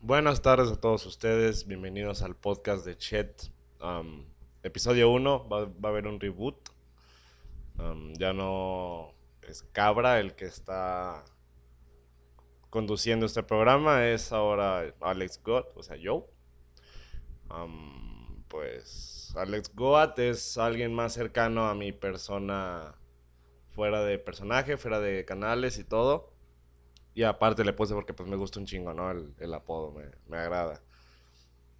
[0.00, 3.50] Buenas tardes a todos ustedes, bienvenidos al podcast de Chet.
[3.80, 4.26] Um,
[4.62, 6.56] episodio 1, va, a haber un reboot.
[7.78, 9.14] Um, ya no
[9.48, 11.24] es Cabra el que está
[12.70, 16.28] conduciendo este programa, es ahora Alex Goat, o sea, yo.
[17.50, 22.94] Um, pues Alex Goat es alguien más cercano a mi persona
[23.70, 26.35] fuera de personaje, fuera de canales y todo.
[27.16, 29.10] Y aparte le puse porque pues me gusta un chingo, ¿no?
[29.10, 30.82] El, el apodo, me, me agrada.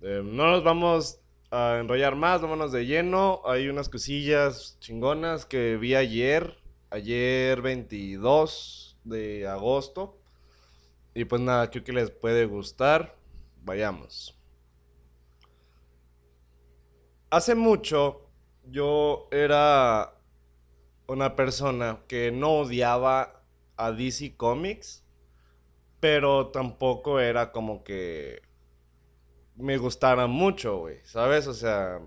[0.00, 1.20] Eh, no nos vamos
[1.50, 3.42] a enrollar más, vámonos de lleno.
[3.44, 6.56] Hay unas cosillas chingonas que vi ayer,
[6.88, 10.18] ayer 22 de agosto.
[11.12, 13.14] Y pues nada, creo que les puede gustar.
[13.62, 14.34] Vayamos.
[17.28, 18.30] Hace mucho
[18.64, 20.14] yo era
[21.06, 23.42] una persona que no odiaba
[23.76, 25.02] a DC Comics
[26.00, 28.42] pero tampoco era como que
[29.56, 31.46] me gustara mucho, güey, ¿sabes?
[31.46, 32.00] O sea,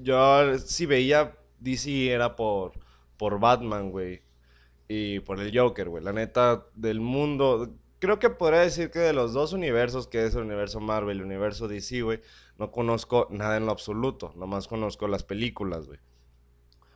[0.00, 2.72] yo si veía DC era por,
[3.16, 4.22] por Batman, güey,
[4.88, 6.04] y por el Joker, güey.
[6.04, 10.34] La neta, del mundo, creo que podría decir que de los dos universos, que es
[10.34, 12.20] el universo Marvel y el universo DC, güey,
[12.58, 15.98] no conozco nada en lo absoluto, nomás conozco las películas, güey.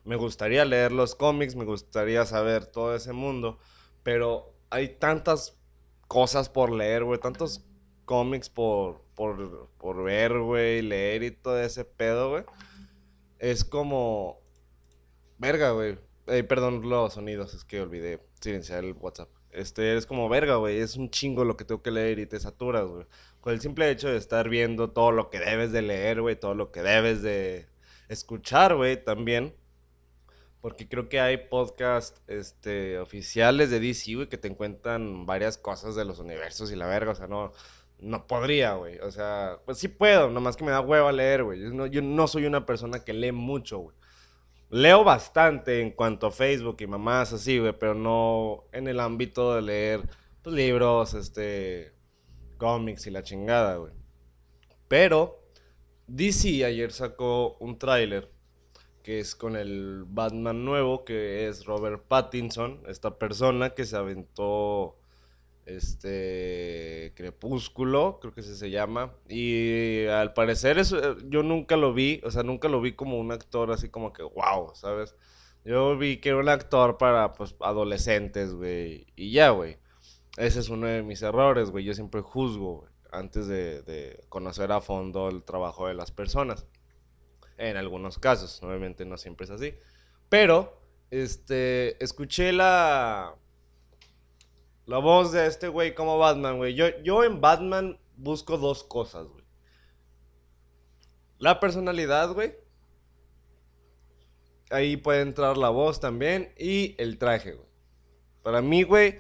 [0.05, 3.59] Me gustaría leer los cómics, me gustaría saber todo ese mundo,
[4.03, 5.57] pero hay tantas
[6.07, 7.65] cosas por leer, güey, tantos
[8.05, 12.45] cómics por, por, por ver, güey, leer y todo ese pedo, güey.
[13.39, 14.41] Es como...
[15.39, 15.99] Verga, güey.
[16.27, 19.29] Eh, perdón los sonidos, es que olvidé silenciar el WhatsApp.
[19.51, 20.79] Este, es como verga, güey.
[20.79, 23.07] Es un chingo lo que tengo que leer y te saturas, güey.
[23.41, 26.55] Con el simple hecho de estar viendo todo lo que debes de leer, güey, todo
[26.55, 27.67] lo que debes de
[28.09, 29.55] escuchar, güey, también.
[30.61, 35.95] Porque creo que hay podcasts este, oficiales de DC, güey, que te encuentran varias cosas
[35.95, 37.13] de los universos y la verga.
[37.13, 37.53] O sea, no,
[38.01, 38.99] no podría, güey.
[38.99, 41.61] O sea, pues sí puedo, nomás que me da hueva leer, güey.
[41.61, 43.97] Yo no, yo no soy una persona que lee mucho, güey.
[44.71, 49.55] Leo bastante en cuanto a Facebook y mamás así, güey, pero no en el ámbito
[49.55, 50.03] de leer
[50.43, 51.95] pues, libros, este,
[52.59, 53.93] cómics y la chingada, güey.
[54.87, 55.43] Pero
[56.07, 58.31] DC ayer sacó un tráiler
[59.09, 64.99] que es con el Batman nuevo, que es Robert Pattinson, esta persona que se aventó
[65.65, 72.31] este Crepúsculo, creo que se llama, y al parecer eso, yo nunca lo vi, o
[72.31, 75.15] sea, nunca lo vi como un actor así como que wow, ¿sabes?
[75.65, 79.79] Yo vi que era un actor para pues adolescentes, güey, y ya, güey.
[80.37, 81.83] Ese es uno de mis errores, güey.
[81.83, 86.67] Yo siempre juzgo, antes de conocer a fondo el trabajo de las personas
[87.59, 89.75] en algunos casos, obviamente no siempre es así.
[90.29, 90.81] Pero,
[91.11, 93.35] este, escuché la,
[94.87, 96.75] la voz de este güey como Batman, güey.
[96.75, 99.45] Yo, yo en Batman busco dos cosas, güey.
[101.39, 102.55] La personalidad, güey.
[104.71, 106.53] Ahí puede entrar la voz también.
[106.57, 107.69] Y el traje, güey.
[108.43, 109.19] Para mí, güey,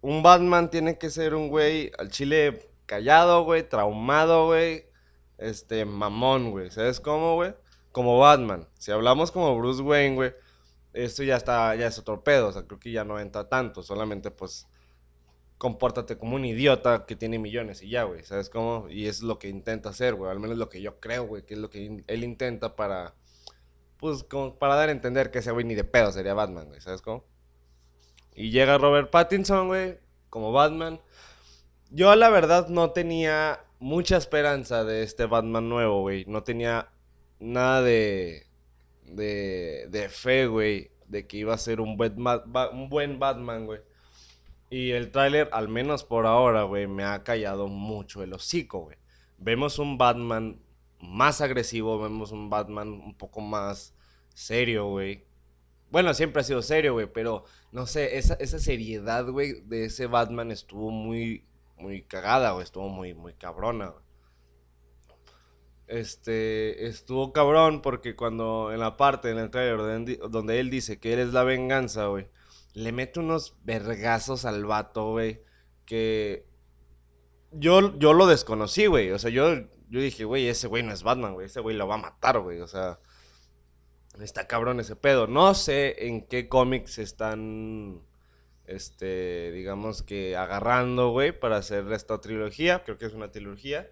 [0.00, 4.93] un Batman tiene que ser un güey al chile callado, güey, traumado, güey
[5.38, 6.70] este, mamón, güey.
[6.70, 7.54] ¿Sabes cómo, güey?
[7.92, 8.68] Como Batman.
[8.78, 10.32] Si hablamos como Bruce Wayne, güey,
[10.92, 12.48] esto ya está, ya es otro pedo.
[12.48, 13.82] O sea, creo que ya no entra tanto.
[13.82, 14.66] Solamente, pues,
[15.58, 18.24] compórtate como un idiota que tiene millones y ya, güey.
[18.24, 18.88] ¿Sabes cómo?
[18.88, 20.30] Y es lo que intenta hacer, güey.
[20.30, 23.14] Al menos lo que yo creo, güey, que es lo que él intenta para,
[23.98, 26.80] pues, como para dar a entender que ese güey ni de pedo sería Batman, güey.
[26.80, 27.24] ¿Sabes cómo?
[28.34, 31.00] Y llega Robert Pattinson, güey, como Batman.
[31.90, 36.24] Yo la verdad no tenía mucha esperanza de este Batman nuevo, güey.
[36.24, 36.88] No tenía
[37.38, 38.46] nada de,
[39.04, 42.16] de, de fe, güey, de que iba a ser un buen,
[42.72, 43.80] un buen Batman, güey.
[44.70, 48.96] Y el tráiler, al menos por ahora, güey, me ha callado mucho el hocico, güey.
[49.36, 50.58] Vemos un Batman
[50.98, 53.94] más agresivo, vemos un Batman un poco más
[54.32, 55.26] serio, güey.
[55.90, 60.06] Bueno, siempre ha sido serio, güey, pero no sé, esa, esa seriedad, güey, de ese
[60.06, 61.44] Batman estuvo muy,
[61.76, 64.04] muy cagada, güey, estuvo muy, muy cabrona, güey.
[65.86, 71.12] Este, estuvo cabrón porque cuando en la parte, en el trailer, donde, él dice que
[71.12, 72.26] él es la venganza, güey,
[72.72, 75.42] le mete unos vergazos al vato, güey,
[75.84, 76.46] que
[77.52, 79.54] yo, yo lo desconocí, güey, o sea, yo,
[79.90, 82.40] yo dije, güey, ese güey no es Batman, güey, ese güey lo va a matar,
[82.40, 82.98] güey, o sea,
[84.22, 85.26] está cabrón ese pedo.
[85.26, 88.02] No sé en qué cómics están,
[88.66, 93.90] este, digamos que agarrando, güey, para hacer esta trilogía, creo que es una trilogía.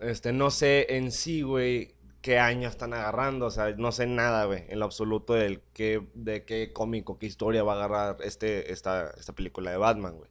[0.00, 4.46] Este, no sé en sí, güey, qué año están agarrando, o sea, no sé nada,
[4.46, 8.72] güey, en lo absoluto del qué, de qué cómico, qué historia va a agarrar este,
[8.72, 10.30] esta, esta película de Batman, güey.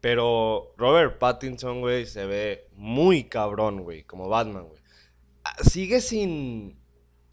[0.00, 4.80] Pero Robert Pattinson, güey, se ve muy cabrón, güey, como Batman, güey.
[5.42, 6.78] Ah, sigue sin.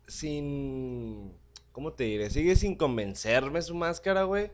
[0.07, 1.37] Sin.
[1.73, 2.29] ¿Cómo te diré?
[2.29, 4.51] Sigue sin convencerme su máscara, güey.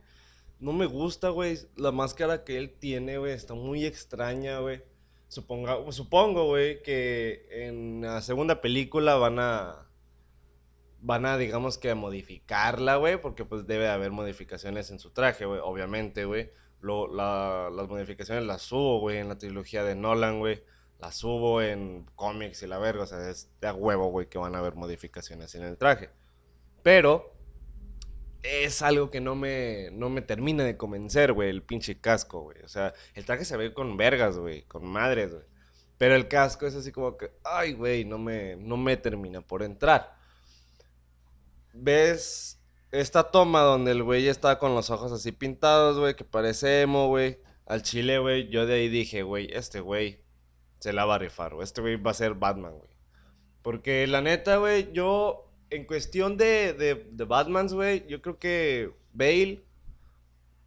[0.60, 1.60] No me gusta, güey.
[1.76, 4.82] La máscara que él tiene, güey, está muy extraña, güey.
[5.28, 9.86] Supongo, güey, que en la segunda película van a.
[11.02, 13.22] Van a, digamos que, modificarla, güey.
[13.22, 15.60] Porque, pues, debe haber modificaciones en su traje, güey.
[15.62, 16.52] Obviamente, güey.
[16.82, 20.64] las modificaciones las subo, güey, en la trilogía de Nolan, güey.
[21.00, 23.04] Las subo en cómics y la verga.
[23.04, 26.12] O sea, es de a huevo, güey, que van a haber modificaciones en el traje.
[26.90, 27.36] Pero
[28.42, 32.64] es algo que no me, no me termina de convencer, güey, el pinche casco, güey.
[32.64, 35.46] O sea, el traje se ve con vergas, güey, con madres, güey.
[36.00, 39.62] Pero el casco es así como que, ay, güey, no me, no me termina por
[39.62, 40.18] entrar.
[41.74, 42.60] ¿Ves
[42.92, 47.08] esta toma donde el güey está con los ojos así pintados, güey, que parece emo,
[47.08, 47.38] güey?
[47.68, 50.24] Al chile, güey, yo de ahí dije, güey, este güey
[50.80, 51.66] se la va a rifar, güey.
[51.66, 52.90] Este güey va a ser Batman, güey.
[53.62, 59.64] Porque la neta, güey, yo en cuestión de, de, Batmans, güey, yo creo que Bale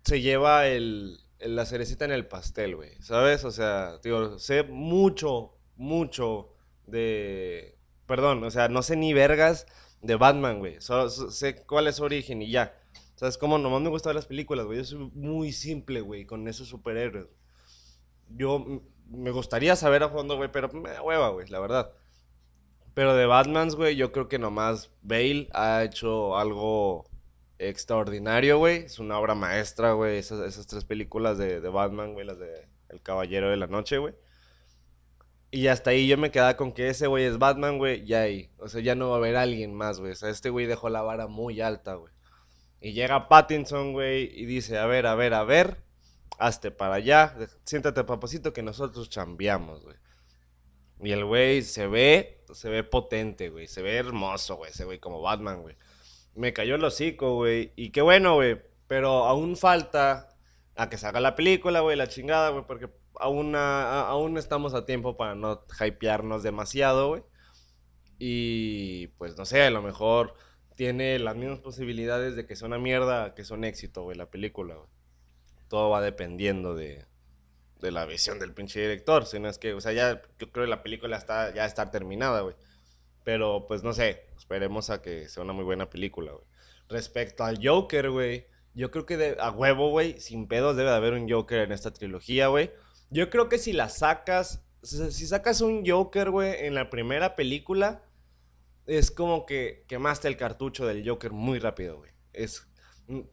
[0.05, 2.91] se lleva el, la cerecita en el pastel, güey.
[3.01, 3.45] ¿Sabes?
[3.45, 6.51] O sea, digo, sé mucho, mucho
[6.87, 7.77] de...
[8.07, 9.67] Perdón, o sea, no sé ni vergas
[10.03, 10.79] de Batman, güey.
[10.81, 12.79] sé cuál es su origen y ya.
[13.15, 13.59] ¿Sabes cómo?
[13.59, 14.79] Nomás me gustan las películas, güey.
[14.79, 17.29] Yo soy muy simple, güey, con esos superhéroes.
[18.29, 21.93] Yo me gustaría saber a fondo, güey, pero me da hueva, güey, la verdad.
[22.94, 27.06] Pero de Batmans, güey, yo creo que nomás Bale ha hecho algo
[27.59, 28.85] extraordinario, güey.
[28.85, 30.19] Es una obra maestra, güey.
[30.19, 34.15] Esas, tres películas de, Batman, güey, las de El Caballero de la Noche, güey.
[35.50, 38.50] Y hasta ahí yo me quedaba con que ese güey es Batman, güey, ya ahí.
[38.59, 40.12] O sea, ya no va a haber alguien más, güey.
[40.12, 42.12] O sea, este güey dejó la vara muy alta, güey.
[42.81, 45.85] Y llega Pattinson, güey, y dice, a ver, a ver, a ver,
[46.39, 49.97] hazte para allá, siéntate, papacito, que nosotros chambeamos, güey.
[51.03, 53.67] Y el güey se ve, se ve potente, güey.
[53.67, 54.71] Se ve hermoso, güey.
[54.71, 55.77] Ese güey como Batman, güey.
[56.35, 57.73] Me cayó el hocico, güey.
[57.77, 58.61] Y qué bueno, güey.
[58.87, 60.29] Pero aún falta
[60.77, 62.65] a que se haga la película, güey, la chingada, güey.
[62.67, 67.23] Porque aún, aún estamos a tiempo para no hypearnos demasiado, güey.
[68.19, 70.35] Y pues no sé, a lo mejor
[70.77, 74.31] tiene las mismas posibilidades de que sea una mierda que sea un éxito, güey, la
[74.31, 74.77] película.
[75.69, 77.05] Todo va dependiendo de,
[77.82, 80.70] de la visión del pinche director, sino es que, o sea, ya yo creo que
[80.70, 82.55] la película está ya está terminada, güey.
[83.25, 86.44] Pero pues no sé, esperemos a que sea una muy buena película, güey.
[86.88, 90.96] Respecto al Joker, güey, yo creo que de, a huevo, güey, sin pedos debe de
[90.96, 92.70] haber un Joker en esta trilogía, güey.
[93.11, 98.02] Yo creo que si la sacas, si sacas un Joker, güey, en la primera película,
[98.87, 102.12] es como que quemaste el cartucho del Joker muy rápido, güey.
[102.32, 102.67] Es,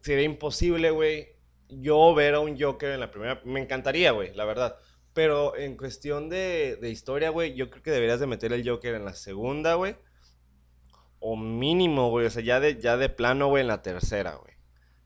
[0.01, 1.38] sería imposible, güey,
[1.69, 4.77] yo ver a un Joker en la primera, me encantaría, güey, la verdad.
[5.13, 8.95] Pero en cuestión de, de historia, güey, yo creo que deberías de meter el Joker
[8.95, 9.95] en la segunda, güey.
[11.19, 14.54] O mínimo, güey, o sea, ya de, ya de plano, güey, en la tercera, güey.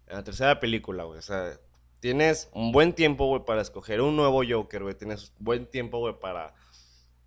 [0.08, 1.20] En la tercera película, güey.
[1.20, 1.60] O sea,
[2.00, 4.96] tienes un buen tiempo, güey, para escoger un nuevo Joker, güey.
[4.96, 6.54] Tienes buen tiempo, güey, para,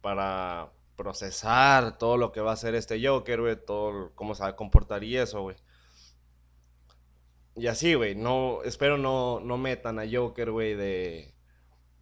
[0.00, 3.56] para procesar todo lo que va a hacer este Joker, güey.
[3.56, 5.56] Todo cómo se va a comportar y eso, güey.
[7.56, 11.34] Y así, güey, no, espero no, no metan a Joker, güey, de,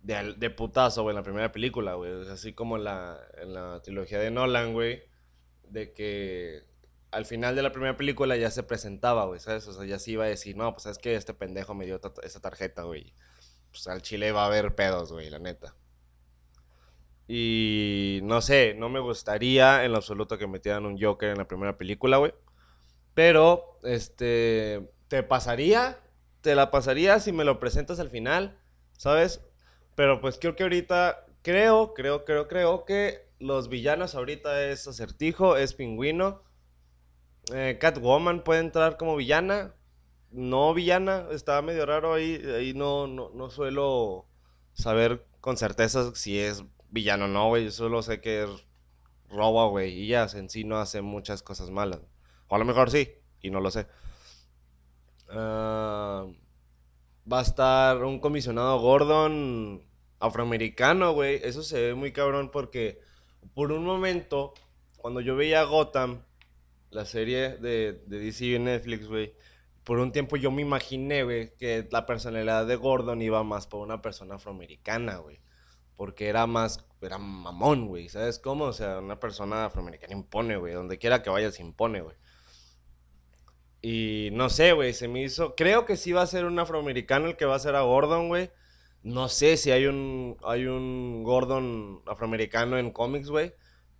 [0.03, 2.28] de, de, putazo, güey, en la primera película, güey.
[2.28, 5.05] Así como la, en la trilogía de Nolan, güey,
[5.62, 6.64] de que
[7.12, 9.69] al final de la primera película ya se presentaba, güey, ¿sabes?
[9.69, 12.00] O sea, ya sí iba a decir, no, pues es que este pendejo me dio
[12.25, 13.14] esa tarjeta, güey.
[13.71, 15.76] Pues al chile va a haber pedos, güey, la neta.
[17.28, 21.47] Y no sé, no me gustaría en lo absoluto que metieran un Joker en la
[21.47, 22.35] primera película, güey.
[23.14, 26.00] Pero, este, te pasaría,
[26.40, 28.59] te la pasaría si me lo presentas al final,
[28.99, 29.42] ¿sabes?
[29.94, 35.56] Pero pues creo que ahorita, creo, creo, creo, creo que los villanos ahorita es acertijo,
[35.56, 36.42] es pingüino.
[37.52, 39.76] Eh, Catwoman puede entrar como villana,
[40.33, 44.26] no villana, está medio raro ahí, ahí no, no, no suelo
[44.73, 48.49] saber con certeza si es villano o no, güey, solo sé que
[49.28, 52.00] roba, güey, y ya en sí no hace muchas cosas malas.
[52.49, 53.87] O a lo mejor sí, y no lo sé.
[55.28, 56.26] Ah,
[57.31, 59.83] va a estar un comisionado Gordon
[60.21, 61.40] afroamericano, güey.
[61.43, 63.00] Eso se ve muy cabrón porque
[63.54, 64.54] por un momento,
[64.99, 66.23] cuando yo veía Gotham,
[66.90, 69.35] la serie de, de DC y Netflix, güey,
[69.85, 73.81] por un tiempo yo me imaginé, güey, que la personalidad de Gordon iba más por
[73.81, 75.40] una persona afroamericana, güey.
[75.97, 78.09] Porque era más, era mamón, güey.
[78.09, 78.64] ¿Sabes cómo?
[78.64, 80.73] O sea, una persona afroamericana impone, güey.
[80.75, 82.16] Donde quiera que vaya se impone, güey.
[83.87, 85.55] Y no sé, güey, se me hizo.
[85.57, 88.29] Creo que sí va a ser un afroamericano el que va a ser a Gordon,
[88.29, 88.50] güey.
[89.03, 93.53] No sé si hay un, hay un Gordon afroamericano en cómics, güey.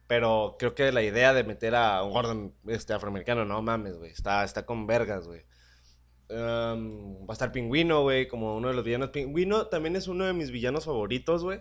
[0.07, 4.11] Pero creo que la idea de meter a un Gordon este, afroamericano, no mames, güey.
[4.11, 5.43] Está, está con vergas, güey.
[6.31, 9.11] Em, va a estar Pingüino, güey, como uno de los villanos.
[9.11, 11.61] Pingüino también es uno de mis villanos favoritos, güey.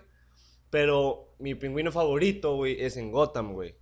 [0.70, 3.76] Pero mi pingüino favorito, güey, es en Gotham, güey.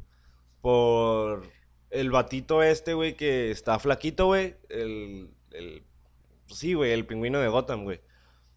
[0.60, 1.44] Por
[1.92, 4.56] el batito este, güey, que está flaquito, güey.
[4.70, 5.84] El, el,
[6.46, 8.00] pues sí, güey, el pingüino de Gotham, güey.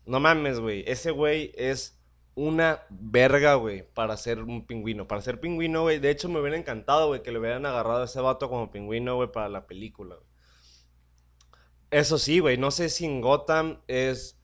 [0.06, 0.84] No mames, güey.
[0.88, 2.00] Ese güey es
[2.36, 5.08] una verga, güey, para ser un pingüino.
[5.08, 6.00] Para ser pingüino, güey.
[6.00, 9.15] De hecho, me hubiera encantado, güey, que le hubieran agarrado a ese vato como pingüino,
[9.15, 10.27] güey, para la película, güey.
[11.92, 12.58] Eso sí, güey.
[12.58, 14.39] No sé si en Gotham es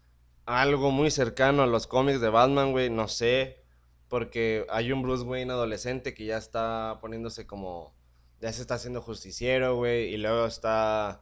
[0.45, 2.89] algo muy cercano a los cómics de Batman, güey.
[2.89, 3.63] No sé.
[4.09, 7.95] Porque hay un Bruce Wayne adolescente que ya está poniéndose como.
[8.41, 10.13] Ya se está haciendo justiciero, güey.
[10.13, 11.21] Y luego está.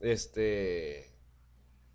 [0.00, 1.12] Este.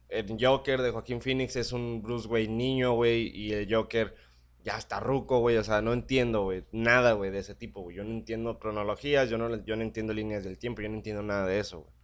[0.10, 3.36] El Joker de Joaquín Phoenix es un Bruce Wayne niño, güey.
[3.36, 4.16] Y el Joker
[4.64, 5.58] ya está ruco, güey.
[5.58, 6.64] O sea, no entiendo, güey.
[6.72, 7.98] Nada, güey, de ese tipo, güey.
[7.98, 11.24] Yo no entiendo cronologías, yo no, yo no entiendo líneas del tiempo, yo no entiendo
[11.24, 11.98] nada de eso, güey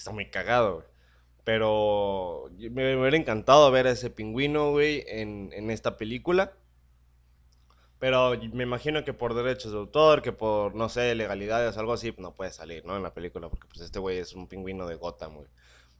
[0.00, 0.86] está muy cagado, güey.
[1.44, 6.52] Pero me, hubiera encantado ver a ese pingüino, güey, en, en esta película.
[8.00, 12.12] Pero me imagino que por derechos de autor, que por, no sé, legalidades, algo así,
[12.18, 12.96] no puede salir, ¿no?
[12.96, 15.48] En la película, porque pues este güey es un pingüino de Gotham, güey.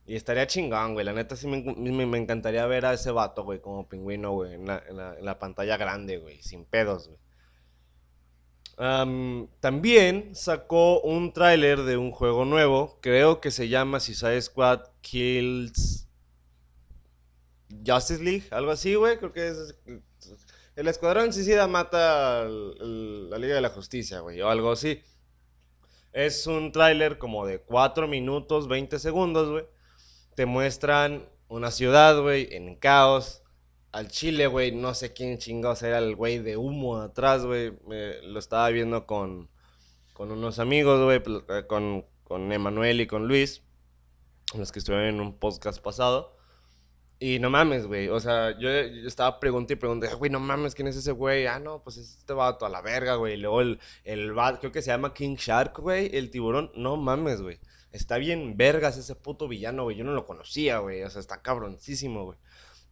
[0.06, 1.06] Y estaría chingón, güey.
[1.06, 4.66] La neta sí me, me, encantaría ver a ese vato, güey, como pingüino, güey, en
[4.66, 7.20] la, en la, en la pantalla grande, güey, sin pedos, güey
[9.60, 16.08] también sacó un tráiler de un juego nuevo, creo que se llama Suicide Squad Kills
[17.86, 19.74] Justice League, algo así, güey, creo que es...
[20.80, 25.02] El Escuadrón Suicida mata la Liga de la Justicia, güey, o algo así.
[26.14, 29.66] Es un tráiler como de 4 minutos, 20 segundos, güey.
[30.36, 33.42] Te muestran una ciudad, güey, en caos
[33.92, 37.74] al chile, güey, no sé quién chingados era el güey de humo atrás, güey.
[38.22, 39.50] lo estaba viendo con,
[40.14, 41.20] con unos amigos, güey,
[41.50, 43.62] eh, con, con Emanuel y con Luis,
[44.54, 46.39] los que estuvieron en un podcast pasado.
[47.22, 48.08] Y no mames, güey.
[48.08, 51.46] O sea, yo, estaba preguntando y preguntando, güey, no mames, ¿quién es ese güey?
[51.46, 53.36] Ah, no, pues este vato a la verga, güey.
[53.36, 56.72] Luego el, el vato, creo que se llama King Shark, güey, el tiburón.
[56.74, 57.60] No mames, güey.
[57.92, 59.96] Está bien vergas ese puto villano, güey.
[59.96, 61.02] Yo no lo conocía, güey.
[61.02, 62.38] O sea, está cabroncísimo, güey.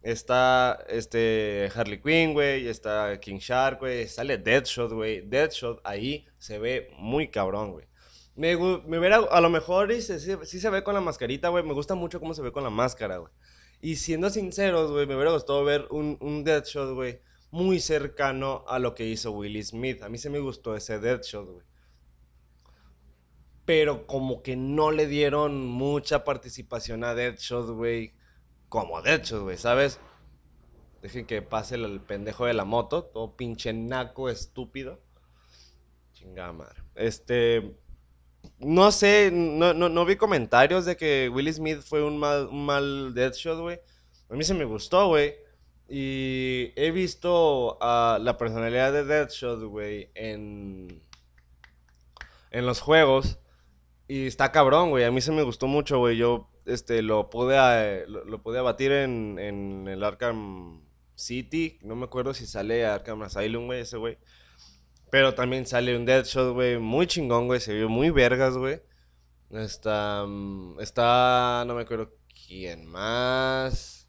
[0.03, 2.67] Está este Harley Quinn, güey.
[2.67, 4.07] Está King Shark, güey.
[4.07, 5.21] Sale Deadshot, güey.
[5.21, 7.85] Deadshot ahí se ve muy cabrón, güey.
[8.35, 11.63] Me, me hubiera, a lo mejor sí, sí, se ve con la mascarita, güey.
[11.63, 13.33] Me gusta mucho cómo se ve con la máscara, güey.
[13.81, 17.21] Y siendo sinceros, güey, me hubiera gustado ver un, un Deadshot, güey,
[17.51, 20.03] muy cercano a lo que hizo Willie Smith.
[20.03, 21.65] A mí se me gustó ese Deadshot, güey.
[23.65, 28.13] Pero como que no le dieron mucha participación a Deadshot, güey
[28.69, 29.99] como Deadshot, güey, ¿sabes?
[31.01, 35.01] Dejen que pase el, pendejo de la moto, todo pinche naco, estúpido.
[36.13, 36.83] Chingada madre.
[36.95, 37.75] Este.
[38.59, 43.13] No sé, no, no, vi comentarios de que Will Smith fue un mal, un mal
[43.13, 43.79] Deadshot, güey.
[44.29, 45.35] A mí se me gustó, güey.
[45.87, 51.01] Y he visto a la personalidad de Deadshot, güey, en,
[52.51, 53.39] en los juegos.
[54.07, 55.05] Y está cabrón, güey.
[55.05, 56.17] A mí se me gustó mucho, güey.
[56.17, 60.81] Yo este, lo pude, lo, abatir en, en, el Arkham
[61.15, 61.79] City.
[61.81, 64.17] No me acuerdo si sale Arkham Asylum, güey, ese güey.
[65.11, 67.59] Pero también sale un Deadshot, güey, muy chingón, güey.
[67.59, 68.81] Se vio muy vergas, güey.
[69.51, 72.13] Está, mm, está, no me acuerdo
[72.47, 74.07] quién más.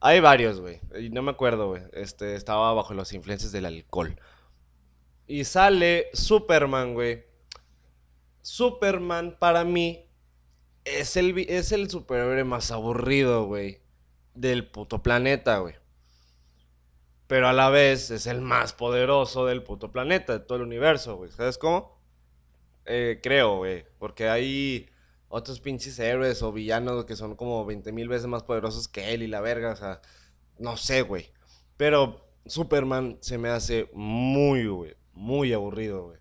[0.00, 0.80] Hay varios, güey.
[1.10, 1.82] No me acuerdo, güey.
[1.92, 4.18] Este, estaba bajo las influencias del alcohol.
[5.26, 7.24] Y sale Superman, güey.
[8.40, 10.08] Superman para mí
[10.84, 13.80] es el, es el superhéroe más aburrido, güey,
[14.34, 15.74] del puto planeta, güey.
[17.32, 21.16] Pero a la vez es el más poderoso del puto planeta, de todo el universo,
[21.16, 21.30] güey.
[21.30, 21.98] ¿Sabes cómo?
[22.84, 23.86] Eh, creo, güey.
[23.98, 24.90] Porque hay
[25.28, 29.22] otros pinches héroes o villanos que son como 20 mil veces más poderosos que él
[29.22, 29.72] y la verga.
[29.72, 30.02] O sea,
[30.58, 31.32] no sé, güey.
[31.78, 34.94] Pero Superman se me hace muy, güey.
[35.14, 36.18] Muy aburrido, güey.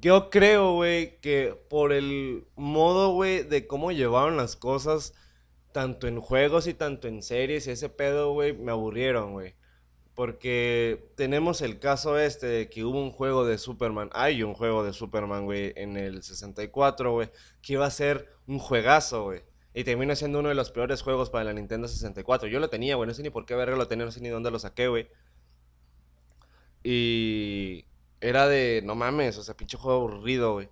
[0.00, 5.14] Yo creo, güey, que por el modo, güey, de cómo llevaron las cosas,
[5.70, 9.54] tanto en juegos y tanto en series ese pedo, güey, me aburrieron, güey.
[10.16, 14.82] Porque tenemos el caso este de que hubo un juego de Superman, hay un juego
[14.82, 17.30] de Superman, güey, en el 64, güey,
[17.60, 19.42] que iba a ser un juegazo, güey.
[19.74, 22.48] Y terminó siendo uno de los peores juegos para la Nintendo 64.
[22.48, 24.30] Yo lo tenía, güey, no sé ni por qué verga lo tenía, no sé ni
[24.30, 25.10] dónde lo saqué, güey.
[26.82, 27.84] Y
[28.22, 30.70] era de, no mames, o sea, pinche juego aburrido, güey.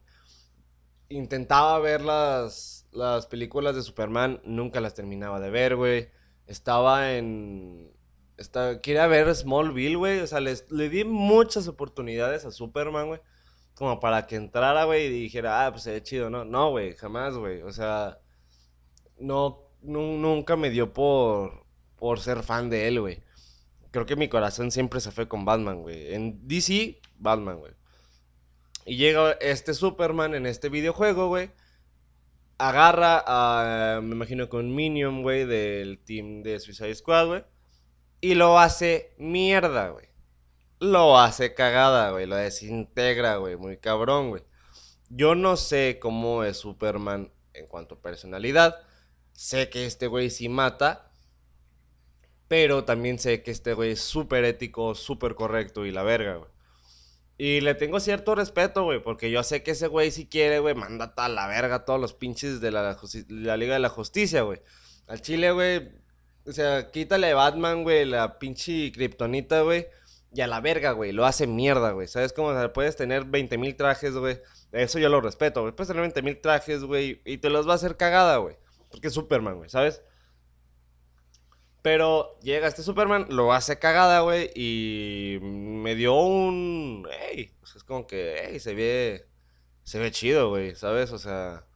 [1.11, 6.09] Intentaba ver las, las películas de Superman, nunca las terminaba de ver, güey.
[6.47, 7.94] Estaba en,
[8.37, 10.21] Está, quiere ver Smallville, güey.
[10.21, 13.21] O sea, les, le di muchas oportunidades a Superman, güey.
[13.75, 16.45] Como para que entrara, güey, y dijera, ah, pues se ve chido, ¿no?
[16.45, 17.63] No, güey, jamás, güey.
[17.63, 18.19] O sea,
[19.19, 23.23] no, nunca me dio por, por ser fan de él, güey.
[23.91, 26.15] Creo que mi corazón siempre se fue con Batman, güey.
[26.15, 27.73] En DC, Batman, güey.
[28.87, 31.51] Y llega este Superman en este videojuego, güey.
[32.59, 37.45] Agarra a, me imagino con Minion, güey, del team de Suicide Squad, güey.
[38.25, 40.07] Y lo hace mierda, güey.
[40.81, 42.25] Lo hace cagada, güey.
[42.25, 43.57] Lo desintegra, güey.
[43.57, 44.43] Muy cabrón, güey.
[45.11, 48.77] Yo no sé cómo es Superman en cuanto a personalidad.
[49.35, 51.13] Sé que este güey sí mata.
[52.49, 56.51] Pero también sé que este güey es súper ético, súper correcto y la verga, güey.
[57.37, 60.75] Y le tengo cierto respeto, güey, porque yo sé que ese güey si quiere, güey,
[60.75, 62.97] manda a la verga a todos los pinches de la,
[63.29, 64.63] la Liga de la Justicia, güey.
[65.09, 66.04] Al Chile, güey,
[66.47, 69.87] o sea, quítale Batman, güey, la pinche kriptonita, güey,
[70.33, 72.09] y a la verga, güey, lo hace mierda, güey.
[72.09, 72.49] ¿Sabes cómo?
[72.49, 74.41] O sea, puedes tener 20 mil trajes, güey.
[74.73, 75.73] Eso yo lo respeto, güey.
[75.75, 78.57] Puedes tener 20 mil trajes, güey, y te los va a hacer cagada, güey.
[78.91, 80.03] Porque es Superman, güey, ¿sabes?
[81.83, 87.07] Pero llega este Superman, lo hace cagada, güey, y me dio un...
[87.31, 89.29] Ey, es como que, ey, se ve...
[89.83, 91.13] Se ve chido, güey, ¿sabes?
[91.13, 91.67] O sea,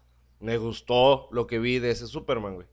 [0.40, 2.66] me gustó lo que vi de ese Superman, güey.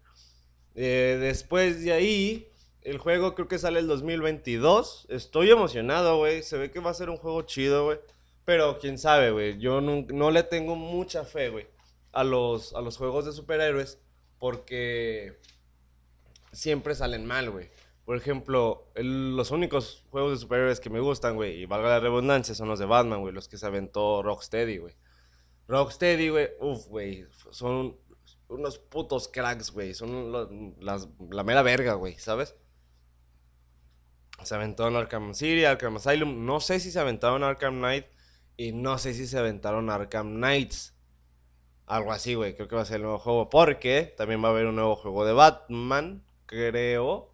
[0.76, 2.52] Eh, después de ahí,
[2.82, 5.08] el juego creo que sale el 2022.
[5.10, 6.44] Estoy emocionado, güey.
[6.44, 8.00] Se ve que va a ser un juego chido, güey.
[8.46, 9.58] Pero quién sabe, güey.
[9.60, 11.68] Yo no, no, le tengo mucha fe, güey,
[12.12, 14.00] a los, a los juegos de superhéroes.
[14.38, 15.40] Porque
[16.52, 17.70] siempre salen mal, güey.
[18.06, 22.54] Por ejemplo, los únicos juegos de superhéroes que me gustan, güey, y valga la redundancia,
[22.54, 24.94] son los de Batman, güey, los que se aventó Rocksteady, güey.
[25.68, 27.98] Rocksteady, güey, uff, güey, son
[28.48, 32.56] unos putos cracks, güey, son la mera verga, güey, ¿sabes?
[34.44, 38.06] Se aventó en Arkham City, Arkham Asylum, no sé si se aventaron Arkham Knight
[38.58, 40.94] y no sé si se aventaron Arkham Knights.
[41.86, 44.52] Algo así, güey, creo que va a ser el nuevo juego, porque también va a
[44.52, 47.34] haber un nuevo juego de Batman creo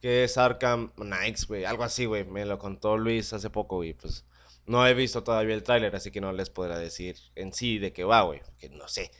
[0.00, 1.64] que es Arkham Knights, güey.
[1.64, 2.24] Algo así, güey.
[2.24, 3.94] Me lo contó Luis hace poco, güey.
[3.94, 4.24] Pues
[4.66, 7.92] no he visto todavía el tráiler, así que no les podrá decir en sí de
[7.92, 8.40] qué va, güey.
[8.58, 9.10] Que no sé.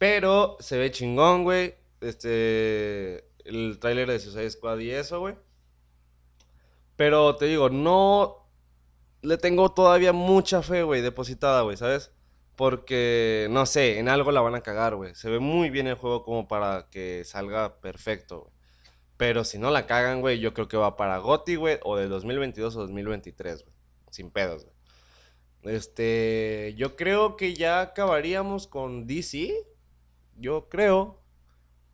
[0.00, 1.74] Pero se ve chingón, güey.
[2.00, 3.28] Este.
[3.44, 5.34] El tráiler de Suicide Squad y eso, güey.
[6.96, 8.48] Pero te digo, no
[9.20, 12.12] le tengo todavía mucha fe, güey, depositada, güey, ¿sabes?
[12.56, 15.14] Porque, no sé, en algo la van a cagar, güey.
[15.14, 18.52] Se ve muy bien el juego como para que salga perfecto, güey.
[19.18, 22.08] Pero si no la cagan, güey, yo creo que va para GOTY, güey, o de
[22.08, 23.76] 2022 o 2023, güey.
[24.10, 25.76] Sin pedos, güey.
[25.76, 29.69] Este, yo creo que ya acabaríamos con DC.
[30.36, 31.20] Yo creo.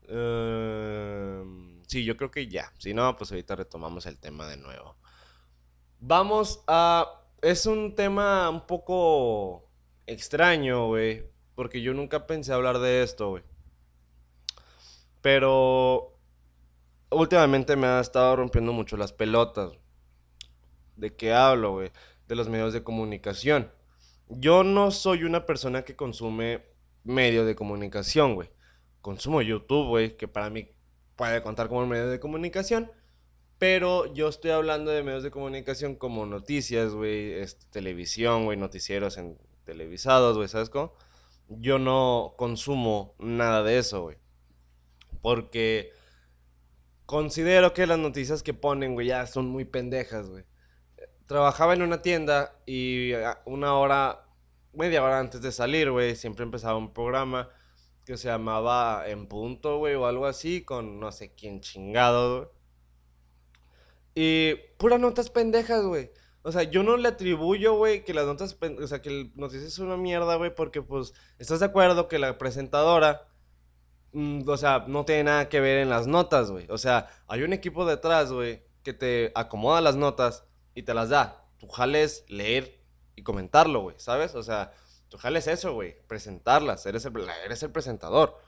[0.09, 2.73] Em, sí, yo creo que ya.
[2.79, 4.97] Si no, pues ahorita retomamos el tema de nuevo.
[6.01, 7.23] Vamos a...
[7.43, 9.69] Es un tema un poco
[10.07, 11.25] extraño, güey.
[11.55, 13.43] Porque yo nunca pensé hablar de esto, güey.
[15.23, 16.17] Pero
[17.11, 19.73] últimamente me ha estado rompiendo mucho las pelotas.
[20.97, 21.93] ¿De qué hablo, güey?
[22.29, 23.71] De los medios de comunicación.
[24.29, 26.65] Yo no soy una persona que consume
[27.07, 28.51] medios de comunicación, güey.
[29.01, 30.69] Consumo YouTube, güey, que para mí
[31.17, 32.91] puede contar como un medio de comunicación.
[33.59, 39.17] Pero yo estoy hablando de medios de comunicación como noticias, güey, este, televisión, güey, noticieros
[39.17, 40.93] en televisados, güey, ¿sabes cómo?
[41.49, 44.19] Yo no consumo nada de eso, güey.
[45.23, 45.93] Porque
[47.07, 50.45] considero que las noticias que ponen, güey, ya son muy pendejas, güey.
[51.27, 53.13] Trabajaba en una tienda y
[53.47, 54.26] una hora,
[54.77, 57.49] media hora antes de salir, güey, siempre empezaba un programa
[58.05, 62.49] que se llamaba En Punto, güey, o algo así, con no sé quién chingado, güey.
[64.15, 66.11] Y puras notas pendejas, güey.
[66.43, 69.67] O sea, yo no le atribuyo, güey, que las notas, o sea, que el noticiero
[69.67, 73.27] es una mierda, güey, porque pues, ¿estás de acuerdo que la presentadora,
[74.13, 76.67] mm, o sea, no tiene nada que ver en las notas, güey?
[76.71, 81.09] O sea, hay un equipo detrás, güey, que te acomoda las notas y te las
[81.09, 81.45] da.
[81.59, 82.76] Tu jales leer
[83.17, 84.35] y comentarlo, güey, ¿sabes?
[84.35, 84.73] O sea,
[85.09, 87.13] tu jales eso, güey, presentarlas, eres el,
[87.45, 88.39] eres el presentador.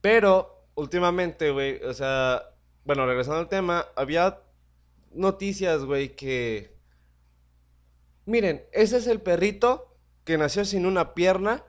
[0.00, 2.42] Pero, últimamente, güey, o sea,
[2.84, 4.42] bueno, regresando al tema, había
[5.10, 6.78] noticias, güey, que...
[8.26, 11.64] Miren, ese es el perrito que nació sin una pierna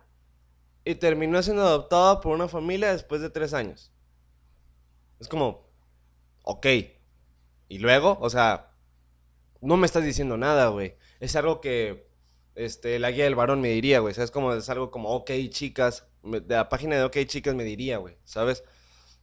[0.84, 3.94] y terminó siendo adoptado por una familia después de tres años.
[5.20, 5.70] Es como,
[6.44, 6.66] ok.
[7.70, 8.69] Y luego, o sea,
[9.62, 10.96] no me estás diciendo nada, güey.
[11.20, 12.08] Es algo que
[12.56, 14.14] este, la guía del varón me diría, güey.
[14.14, 14.32] ¿Sabes?
[14.32, 16.06] Como es algo como, ok, chicas.
[16.24, 18.18] De la página de ok, chicas me diría, güey.
[18.24, 18.64] ¿Sabes?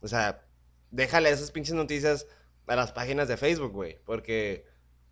[0.00, 0.44] O sea,
[0.90, 2.26] déjale esas pinches noticias
[2.66, 3.98] a las páginas de Facebook, güey.
[4.04, 4.66] Porque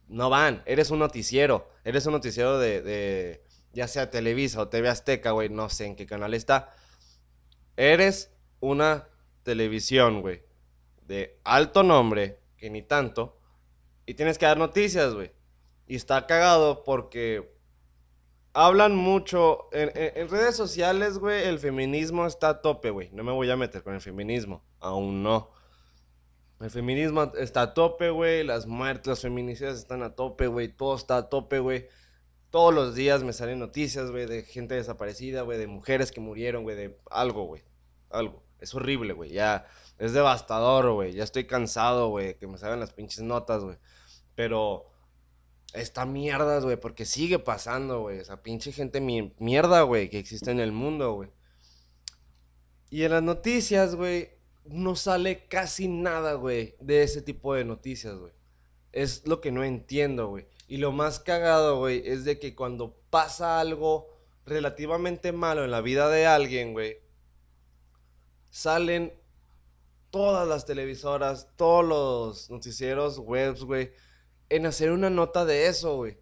[0.09, 0.63] no van.
[0.67, 1.71] Eres un noticiero.
[1.85, 5.49] Eres un noticiero de, de ya sea Televisa o TV Azteca, güey.
[5.49, 6.75] No sé en qué canal está.
[7.77, 9.09] Eres una
[9.43, 10.43] televisión, güey.
[11.03, 13.39] De alto nombre, que ni tanto.
[14.07, 15.33] Y tienes que dar noticias, güey.
[15.87, 17.55] Y está cagado porque
[18.53, 19.69] hablan mucho.
[19.73, 23.11] En, redes sociales, güey, el feminismo está a tope, güey.
[23.13, 24.65] No me voy a meter con el feminismo.
[24.81, 25.51] Aún no.
[26.61, 28.45] El feminismo está a tope, güey.
[28.45, 30.69] Las muertes, los feminicidios están a tope, güey.
[30.69, 31.89] Todo está a tope, güey.
[32.51, 36.63] Todos los días me salen noticias, güey, de gente desaparecida, güey, de mujeres que murieron,
[36.63, 37.65] güey, de algo, güey.
[38.11, 38.45] Algo.
[38.61, 39.31] Es horrible, güey.
[39.31, 39.67] Ya
[39.99, 41.13] es devastador, güey.
[41.13, 43.77] Ya estoy cansado, güey, que me salgan las pinches notas, güey.
[44.35, 44.91] Pero
[45.75, 48.19] esta mierda, güey, porque sigue pasando, güey.
[48.19, 51.31] Esa pinche gente mierda, güey, que existe en el mundo, güey.
[52.91, 54.31] Y en las noticias, güey,
[54.65, 58.33] no sale casi nada, güey, de ese tipo de noticias, güey.
[58.93, 60.47] Es lo que no entiendo, güey.
[60.69, 64.09] Y lo más cagado, güey, es de que cuando pasa algo
[64.47, 66.99] relativamente malo en la vida de alguien, güey,
[68.51, 69.13] salen
[70.11, 73.91] todas las televisoras, todos los noticieros webs, güey,
[74.49, 76.19] en hacer una nota de eso, güey.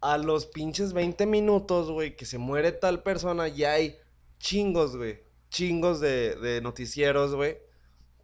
[0.00, 3.96] A los pinches 20 minutos, güey, que se muere tal persona, ya hay
[4.38, 5.20] chingos, güey.
[5.50, 7.58] Chingos de, noticieros, güey.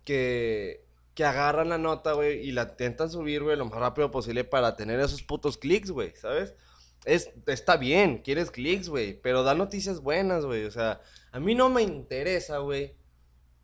[0.04, 4.44] Que, que agarran la nota, güey, y la intentan subir, güey, lo más rápido posible
[4.44, 6.54] para tener esos putos clics, güey, ¿sabes?
[7.04, 10.64] Es, está bien, quieres clics, güey, pero da noticias buenas, güey.
[10.64, 11.00] O sea,
[11.33, 12.94] a mí no me interesa, güey,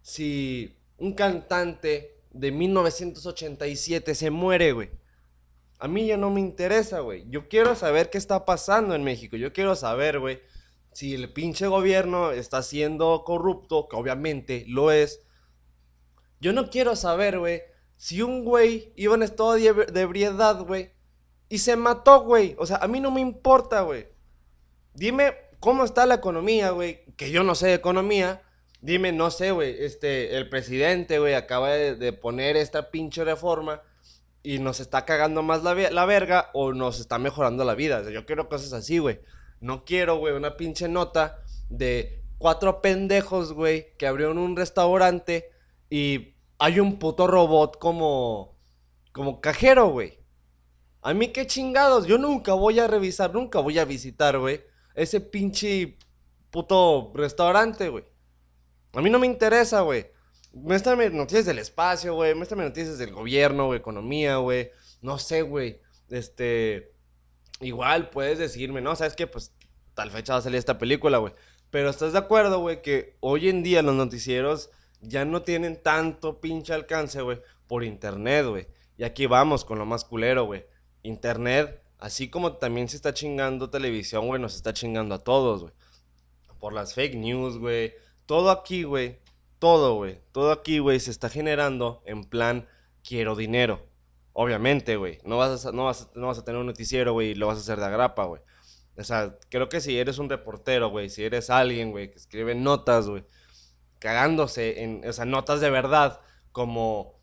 [0.03, 4.91] si un cantante de 1987 se muere, güey.
[5.81, 7.25] A mí ya no me interesa, güey.
[7.31, 9.39] Yo quiero saber qué está pasando en México.
[9.39, 10.43] Yo quiero saber, güey,
[10.93, 15.23] si el pinche gobierno está siendo corrupto, que obviamente lo es.
[16.39, 17.63] Yo no quiero saber, güey,
[17.97, 20.91] si un güey iba en estado de, ebriedad, güey,
[21.49, 22.55] y se mató, güey.
[22.59, 24.07] O sea, a mí no me importa, güey.
[24.93, 28.43] Dime cómo está la economía, güey, que yo no sé de economía.
[28.83, 33.83] Dime, no sé, güey, este, el presidente, güey, acaba de, de poner esta pinche reforma
[34.43, 38.09] y nos está cagando más la, la verga o nos está mejorando la vida.
[38.11, 39.21] yo quiero cosas así, güey.
[39.61, 45.51] No quiero, güey, una pinche nota de cuatro pendejos, güey, que abrieron un restaurante
[45.91, 48.59] y hay un puto robot como
[49.13, 50.19] como cajero, güey.
[51.03, 54.63] A mí qué chingados, yo nunca voy a revisar, nunca voy a visitar, güey,
[54.95, 55.99] ese pinche
[56.51, 58.05] puto restaurante, güey.
[58.93, 60.07] A mí no me interesa, güey.
[60.53, 62.35] Muéstrame noticias del espacio, güey.
[62.35, 64.71] Muéstrame noticias del gobierno, güey, economía, güey.
[65.01, 65.81] No sé, güey.
[66.09, 66.93] Este.
[67.61, 69.53] Igual puedes decirme, no, sabes qué, pues
[69.95, 71.35] tal fecha va a salir esta película, güey.
[71.71, 76.41] Pero estás de acuerdo, güey, que hoy en día los noticieros ya no tienen tanto
[76.41, 78.67] pinche alcance, güey, por internet, güey.
[78.97, 80.65] Y aquí vamos con lo más culero, güey.
[81.03, 85.75] Internet, así como también se está chingando televisión, güey, nos está chingando a todos, güey.
[86.59, 87.95] Por las fake news, güey.
[88.27, 89.19] Todo aquí, güey,
[89.61, 90.21] todo, güey.
[90.33, 92.67] Todo aquí, güey, se está generando en plan
[93.05, 93.87] quiero dinero.
[94.33, 95.19] Obviamente, güey.
[95.25, 97.59] No, vas a, no, vas no vas a tener un noticiero, güey, y lo vas
[97.59, 98.43] a hacer de agrapa, güey.
[98.97, 102.55] O sea, creo que si eres un reportero, güey, si eres alguien, güey, que escribe
[102.55, 103.25] notas, güey,
[103.99, 106.21] cagándose en, o sea, notas de verdad,
[106.53, 107.21] como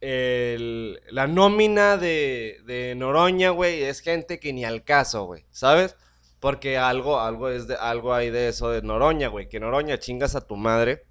[0.00, 5.96] el, la nómina de, de Noroña, güey, es gente que ni al caso, güey, ¿sabes?
[6.40, 10.34] Porque algo, algo, es de, algo hay de eso de Noroña, güey, que Noroña chingas
[10.34, 11.09] a tu madre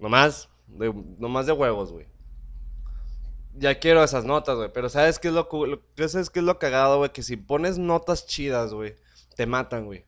[0.00, 0.48] Nomás,
[1.18, 2.06] nomás de huevos, güey.
[3.54, 4.70] Ya quiero esas notas, güey.
[4.72, 5.48] Pero ¿sabes qué es lo,
[6.08, 7.10] ¿sabes qué es lo cagado, güey?
[7.10, 8.96] Que si pones notas chidas, güey,
[9.36, 10.04] te matan, güey.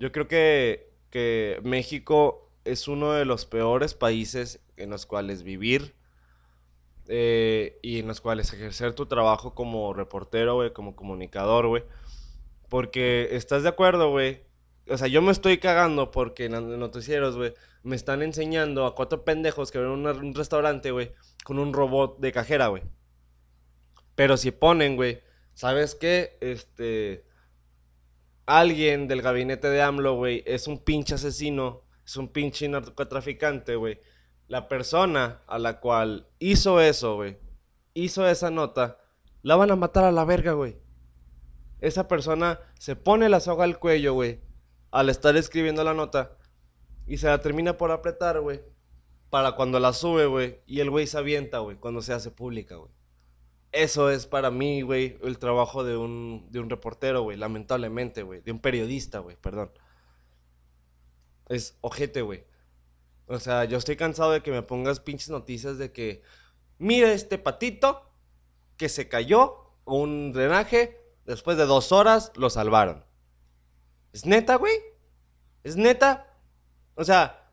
[0.00, 5.94] Yo creo que, que México es uno de los peores países en los cuales vivir
[7.08, 11.84] eh, y en los cuales ejercer tu trabajo como reportero, güey, como comunicador, güey.
[12.68, 14.42] Porque estás de acuerdo, güey,
[14.90, 18.94] o sea, yo me estoy cagando porque en los noticieros, güey, me están enseñando a
[18.94, 21.12] cuatro pendejos que ven un restaurante, güey,
[21.44, 22.82] con un robot de cajera, güey.
[24.14, 25.22] Pero si ponen, güey,
[25.54, 26.38] ¿sabes qué?
[26.40, 27.24] Este.
[28.46, 34.00] Alguien del gabinete de AMLO, güey, es un pinche asesino, es un pinche narcotraficante, güey.
[34.46, 37.38] La persona a la cual hizo eso, güey,
[37.92, 38.96] hizo esa nota,
[39.42, 40.78] la van a matar a la verga, güey.
[41.80, 44.47] Esa persona se pone la soga al cuello, güey
[44.98, 46.36] al estar escribiendo la nota
[47.06, 48.62] y se la termina por apretar, güey.
[49.30, 50.58] Para cuando la sube, güey.
[50.66, 52.90] Y el güey se avienta, güey, cuando se hace pública, güey.
[53.70, 58.40] Eso es para mí, güey, el trabajo de un, de un reportero, güey, lamentablemente, güey.
[58.40, 59.70] De un periodista, güey, perdón.
[61.48, 62.42] Es ojete, güey.
[63.26, 66.22] O sea, yo estoy cansado de que me pongas pinches noticias de que,
[66.78, 68.10] mira este patito
[68.76, 73.07] que se cayó un drenaje, después de dos horas lo salvaron.
[74.12, 74.74] ¿Es neta, güey?
[75.64, 76.26] ¿Es neta?
[76.94, 77.48] O sea,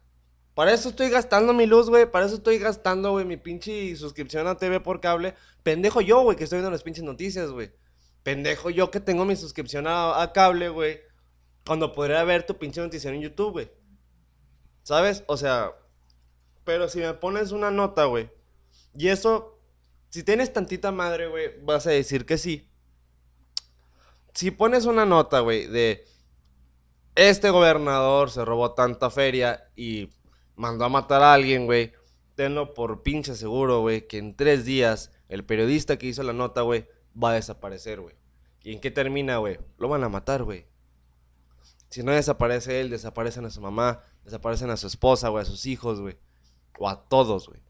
[0.55, 2.09] para eso estoy gastando mi luz, güey.
[2.09, 5.35] Para eso estoy gastando, güey, mi pinche suscripción a TV por cable.
[5.63, 7.71] Pendejo yo, güey, que estoy viendo las pinches noticias, güey.
[8.23, 11.01] Pendejo yo que tengo mi suscripción a, cable, güey.
[11.65, 13.71] Cuando podría ver tu pinche noticia en YouTube, güey.
[14.83, 15.23] ¿Sabes?
[15.27, 15.73] O sea,
[16.63, 18.29] pero si me pones una nota, güey.
[18.93, 19.59] Y eso,
[20.09, 22.71] si tienes tantita madre, güey, vas a decir que sí.
[24.33, 26.05] Si pones una nota, güey, de
[27.15, 30.09] este gobernador se robó tanta feria y
[30.55, 31.93] mandó a matar a alguien, güey.
[32.35, 36.61] Tenlo por pinche seguro, güey, que en tres días el periodista que hizo la nota,
[36.61, 36.87] güey,
[37.21, 38.15] va a desaparecer, güey.
[38.61, 39.59] ¿Y en qué termina, güey?
[39.77, 40.67] Lo van a matar, güey.
[41.89, 45.65] Si no desaparece él, desaparecen a su mamá, desaparecen a su esposa, güey, a sus
[45.65, 46.17] hijos, güey.
[46.77, 47.61] O a todos, güey.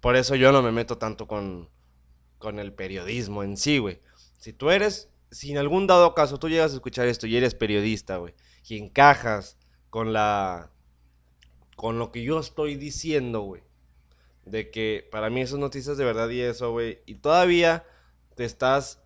[0.00, 1.70] Por eso yo no me meto tanto con,
[2.38, 4.00] con el periodismo en sí, güey.
[4.38, 7.56] Si tú eres, si en algún dado caso tú llegas a escuchar esto y eres
[7.56, 8.34] periodista, güey,
[8.68, 9.58] y encajas
[9.90, 10.70] con la,
[11.74, 13.62] con lo que yo estoy diciendo, güey.
[14.44, 17.00] De que para mí esas noticias de verdad y eso, güey.
[17.06, 17.84] Y todavía
[18.36, 19.02] te estás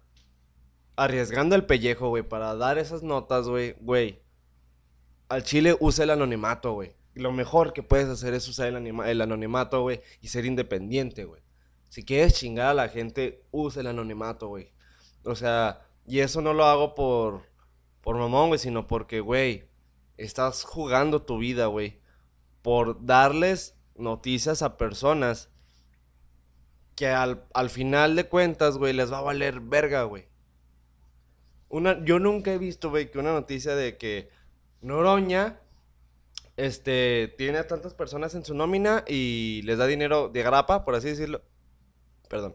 [0.96, 3.76] arriesgando el pellejo, güey, para dar esas notas, güey.
[3.80, 4.20] Güey,
[5.28, 6.92] al chile usa el anonimato, güey.
[7.14, 11.40] Lo mejor que puedes hacer es usar el, el anonimato, güey, y ser independiente, güey.
[11.88, 14.72] Si quieres chingar a la gente, usa el anonimato, güey.
[15.24, 17.42] O sea, y eso no lo hago por,
[18.00, 19.68] por mamón, güey, sino porque, güey,
[20.16, 22.00] estás jugando tu vida, güey
[22.68, 25.50] por darles noticias a personas
[26.96, 30.26] que al, final de cuentas, güey, les va a valer verga, güey.
[31.70, 34.28] Una, yo nunca he visto, güey, que una noticia de que
[34.82, 35.60] Noroña,
[36.56, 40.94] este, tiene a tantas personas en su nómina y les da dinero de grapa, por
[40.94, 41.40] así decirlo.
[42.28, 42.54] Perdón.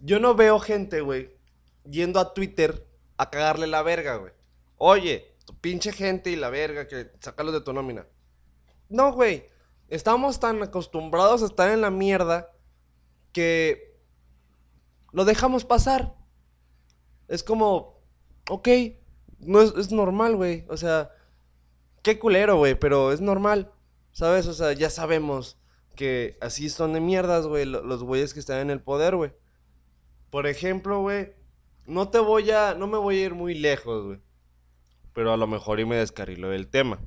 [0.00, 1.33] Yo no veo gente, güey,
[1.84, 4.32] yendo a Twitter a cagarle la verga, güey.
[4.76, 8.06] Oye, tu pinche gente y la verga, que sacarlos de tu nómina.
[8.88, 9.48] No, güey.
[9.88, 12.50] Estamos tan acostumbrados a estar en la mierda
[13.32, 13.98] que
[15.12, 16.14] lo dejamos pasar.
[17.28, 18.02] Es como,
[18.48, 18.68] ok,
[19.40, 20.64] no es, normal, güey.
[20.68, 21.10] O sea,
[22.02, 23.72] qué culero, güey, pero es normal.
[24.12, 24.46] ¿Sabes?
[24.46, 25.58] O sea, ya sabemos
[25.96, 29.32] que así son de mierdas, güey, los güeyes que están en el poder, güey.
[30.30, 31.34] Por ejemplo, güey,
[31.86, 34.20] no te voy a, no me voy a ir muy lejos, güey.
[35.12, 36.98] Pero a lo mejor y me descarrilo del tema.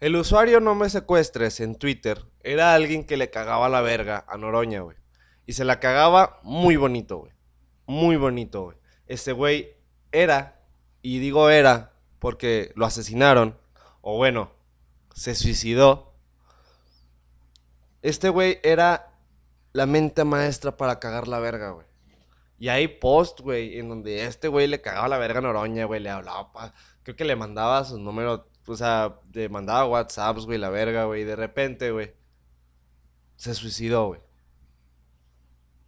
[0.00, 4.36] El usuario no me secuestres en Twitter era alguien que le cagaba la verga a
[4.36, 4.98] Noroña, güey.
[5.46, 7.32] Y se la cagaba muy bonito, güey.
[7.86, 8.76] Muy bonito, güey.
[9.06, 9.74] Ese güey
[10.12, 10.60] era,
[11.00, 13.58] y digo era porque lo asesinaron,
[14.02, 14.52] o bueno,
[15.14, 16.14] se suicidó.
[18.02, 19.14] Este güey era
[19.72, 21.86] la mente maestra para cagar la verga, güey.
[22.64, 26.00] Y hay post, güey, en donde este güey le cagaba la verga a Noroña, güey,
[26.00, 26.72] le hablaba,
[27.02, 31.20] creo que le mandaba su número o sea, le mandaba WhatsApps, güey, la verga, güey.
[31.20, 32.14] Y de repente, güey,
[33.36, 34.20] se suicidó, güey.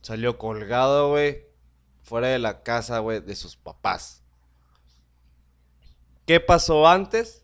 [0.03, 1.47] Salió colgado, güey,
[2.03, 4.23] fuera de la casa, güey, de sus papás.
[6.27, 7.43] ¿Qué pasó antes?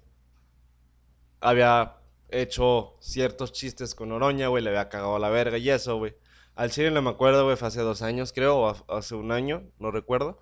[1.41, 1.97] Había
[2.29, 6.15] hecho ciertos chistes con Oroña, güey, le había cagado la verga y eso, güey.
[6.55, 9.71] Al chile no me acuerdo, güey, fue hace dos años, creo, o hace un año,
[9.79, 10.39] no recuerdo.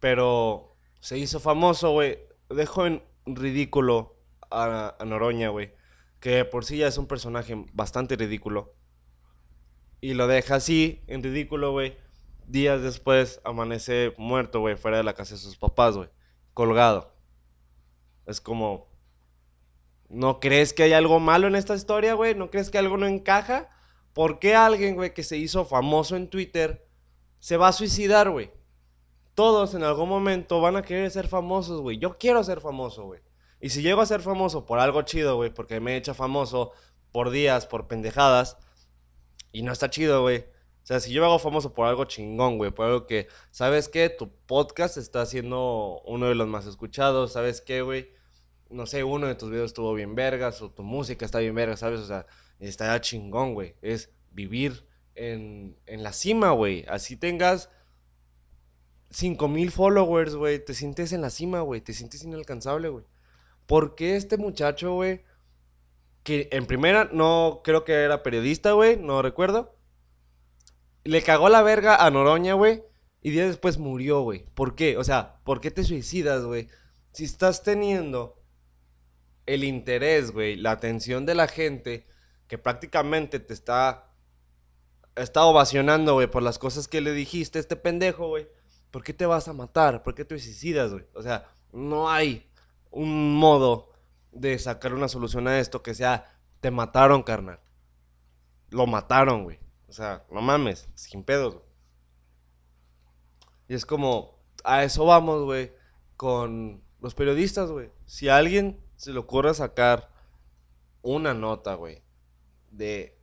[0.00, 2.18] Pero se hizo famoso, güey.
[2.48, 4.16] Dejó en ridículo
[4.50, 5.72] a, Noroña, güey.
[6.18, 8.74] Que por sí ya es un personaje bastante ridículo.
[10.00, 11.96] Y lo deja así, en ridículo, güey.
[12.46, 16.08] Días después amanece muerto, güey, fuera de la casa de sus papás, güey.
[16.52, 17.14] Colgado.
[18.26, 18.90] Es como...
[20.08, 22.34] ¿No crees que hay algo malo en esta historia, güey?
[22.34, 23.68] ¿No crees que algo no encaja?
[24.12, 26.86] ¿Por qué alguien, güey, que se hizo famoso en Twitter
[27.38, 28.50] se va a suicidar, güey?
[29.40, 31.96] todos en algún momento van a querer ser famosos, güey.
[31.96, 33.22] Yo quiero ser famoso, güey.
[33.58, 36.72] Y si llego a ser famoso por algo chido, güey, porque me he hecho famoso
[37.10, 38.58] por días, por pendejadas,
[39.50, 40.40] y no está chido, güey.
[40.82, 43.88] O sea, si yo me hago famoso por algo chingón, güey, por algo que, ¿sabes
[43.88, 44.10] qué?
[44.10, 48.10] Tu podcast está siendo uno de los más escuchados, ¿sabes qué, güey?
[48.68, 51.80] No sé, uno de tus videos estuvo bien vergas, o tu música está bien vergas,
[51.80, 52.00] ¿sabes?
[52.00, 52.26] O sea,
[52.60, 53.74] está chingón, güey.
[53.82, 56.84] Es vivir en, en la cima, güey.
[56.88, 57.70] Así tengas
[59.10, 63.04] 5000 followers, güey, te sientes en la cima, güey, te sientes inalcanzable, güey.
[63.66, 65.22] ¿Por qué este muchacho, güey,
[66.22, 69.76] que en primera no creo que era periodista, güey, no recuerdo,
[71.04, 72.84] le cagó la verga a Noroña, güey,
[73.20, 74.46] y días después murió, güey?
[74.54, 74.96] ¿Por qué?
[74.96, 76.68] O sea, ¿por qué te suicidas, güey?
[77.12, 78.40] Si estás teniendo
[79.46, 82.06] el interés, güey, la atención de la gente
[82.50, 84.10] que prácticamente te está
[85.14, 88.48] está ovacionando, güey, por las cosas que le dijiste a este pendejo, güey.
[88.90, 90.02] ¿Por qué te vas a matar?
[90.02, 91.06] ¿Por qué te suicidas, güey?
[91.14, 92.50] O sea, no hay
[92.90, 93.92] un modo
[94.32, 97.60] de sacar una solución a esto que sea, te mataron, carnal.
[98.70, 99.60] Lo mataron, güey.
[99.86, 101.54] O sea, no mames, sin pedos.
[101.54, 101.66] Güey.
[103.68, 105.72] Y es como, a eso vamos, güey,
[106.16, 107.92] con los periodistas, güey.
[108.06, 110.10] Si a alguien se le ocurre sacar
[111.02, 112.02] una nota, güey,
[112.70, 113.18] de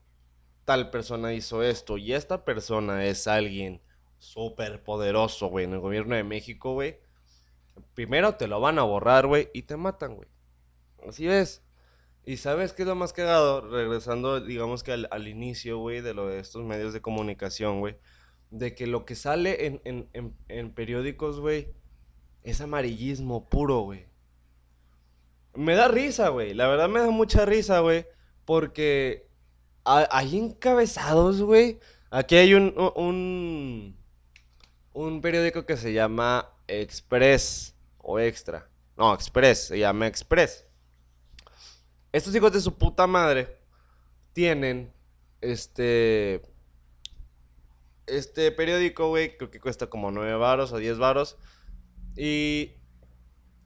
[0.66, 3.82] tal persona hizo esto y esta persona es alguien
[4.20, 7.00] súper poderoso, güey, en el gobierno de México, güey,
[7.94, 10.30] primero te lo van a borrar, güey, y te matan, güey.
[11.08, 11.64] Así es.
[12.26, 16.28] Y sabes qué es lo más cagado, regresando, digamos que al, inicio, güey, de lo
[16.28, 17.98] de estos medios de comunicación, güey,
[18.52, 21.74] de que lo que sale en, en, en, periódicos, güey,
[22.44, 24.08] es amarillismo puro, güey.
[25.54, 26.54] Me da risa, güey.
[26.54, 28.06] La verdad me da mucha risa, güey.
[28.46, 29.27] Porque
[29.88, 31.80] hay encabezados, güey.
[32.10, 33.98] Aquí hay un, un,
[34.94, 38.70] un periódico que se llama Express o Extra.
[38.98, 40.66] No, Express, se llama Express.
[42.12, 43.58] Estos hijos de su puta madre
[44.34, 44.94] tienen
[45.42, 46.42] este
[48.08, 51.38] este periódico, güey, creo que cuesta como 9 varos o 10 varos
[52.16, 52.72] y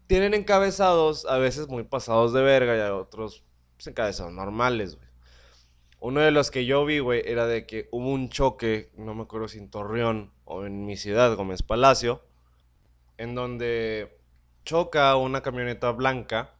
[0.07, 3.43] tienen encabezados a veces muy pasados de verga y a otros
[3.77, 5.11] pues, encabezados normales, güey.
[6.02, 9.22] Uno de los que yo vi, güey, era de que hubo un choque, no me
[9.22, 12.24] acuerdo si en Torreón o en mi ciudad, Gómez Palacio,
[13.18, 14.20] en donde
[14.66, 16.56] choca una camioneta blanca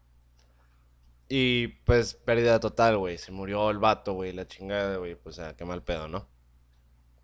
[1.28, 3.18] y pues pérdida total, güey.
[3.18, 5.16] Se murió el vato, güey, la chingada, güey.
[5.16, 6.28] Pues, o sea, qué mal pedo, ¿no?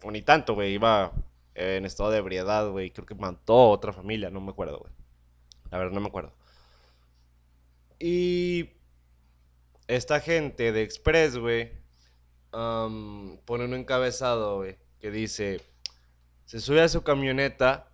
[0.02, 0.74] O ni tanto, güey.
[0.74, 1.12] Iba
[1.54, 2.90] en estado de ebriedad, güey.
[2.90, 4.92] Creo que mató a otra familia, no me acuerdo, güey.
[5.70, 6.34] La verdad, no me acuerdo.
[8.00, 8.72] Y
[9.88, 11.86] esta gente de Express, güey,
[12.52, 15.62] pone un encabezado, güey, que dice,
[16.46, 17.92] se sube a su camioneta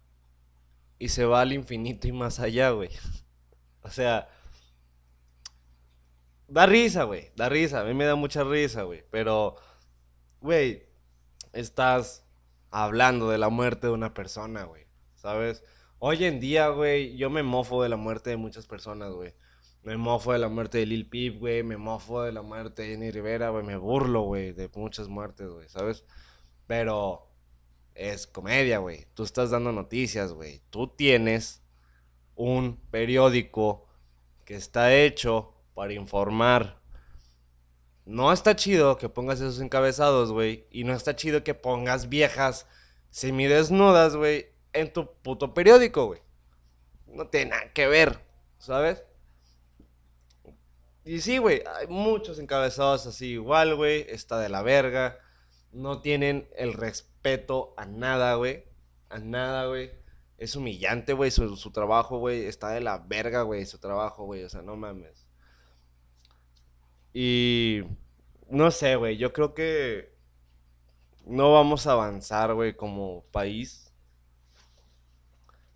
[0.99, 2.89] y se va al infinito y más allá, güey.
[3.81, 4.29] o sea,
[6.47, 9.55] da risa, güey, da risa, a mí me da mucha risa, güey, pero,
[10.39, 10.87] güey,
[11.51, 12.25] estás
[12.69, 14.85] hablando de la muerte de una persona, güey,
[15.15, 15.63] ¿sabes?
[15.99, 19.33] Hoy en día, güey, yo me mofo de la muerte de muchas personas, güey.
[19.83, 21.61] Me mofo de la muerte de Lil Peep, güey.
[21.63, 23.65] Me mofo de la muerte de Jenny Rivera, güey.
[23.65, 26.05] Me burlo, güey, de muchas muertes, güey, ¿sabes?
[26.67, 27.27] Pero
[27.93, 29.07] es comedia, güey.
[29.13, 30.61] Tú estás dando noticias, güey.
[30.69, 31.61] Tú tienes
[32.35, 33.85] un periódico
[34.45, 36.81] que está hecho para informar.
[38.05, 40.65] No está chido que pongas esos encabezados, güey.
[40.71, 42.67] Y no está chido que pongas viejas
[43.09, 46.21] semidesnudas, güey, en tu puto periódico, güey.
[47.05, 48.19] No tiene nada que ver,
[48.57, 49.03] ¿sabes?
[51.05, 54.05] Y sí, güey, hay muchos encabezados así igual, güey.
[54.09, 55.19] Está de la verga.
[55.71, 58.63] No tienen el respeto a nada, güey.
[59.09, 59.91] A nada, güey.
[60.37, 62.45] Es humillante, güey, su, su, trabajo, güey.
[62.45, 64.43] Está de la verga, güey, su trabajo, güey.
[64.43, 65.27] O sea, no mames.
[67.13, 67.81] Y...
[68.49, 69.17] No sé, güey.
[69.17, 70.13] Yo creo que...
[71.25, 73.93] No vamos a avanzar, güey, como país.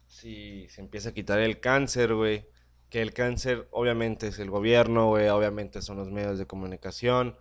[0.07, 2.47] Si se empieza a quitar el cáncer, güey
[2.89, 7.37] que el cáncer obviamente es el gobierno, güey, obviamente son los medios de comunicación,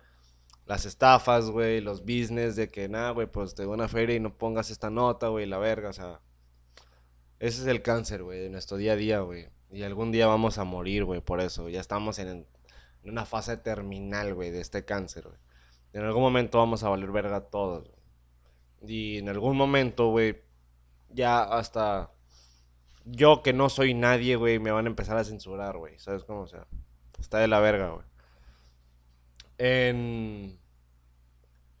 [0.65, 4.19] las estafas, güey, los business de que, nada, güey, pues te doy una feria y
[4.19, 6.21] no pongas esta nota, güey, la verga, o sea,
[7.39, 9.49] ese es el cáncer, güey, de nuestro día a día, güey.
[9.69, 11.69] Y algún día vamos a morir, güey, por eso.
[11.69, 12.47] Ya estamos en,
[13.03, 15.37] una fase terminal, güey, de este cáncer, güey.
[15.93, 17.91] En algún momento vamos a valer verga todos.
[18.85, 20.41] Y en algún momento, güey,
[21.09, 22.11] ya hasta
[23.11, 25.97] yo que no soy nadie, güey, me van a empezar a censurar, güey.
[25.99, 26.41] ¿Sabes cómo?
[26.41, 26.67] O sea,
[27.19, 28.05] está de la verga, güey.
[29.57, 30.59] En,